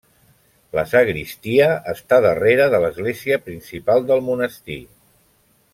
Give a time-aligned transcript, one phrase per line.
[0.77, 4.83] La sagristia està darrere de l'església principal del monestir.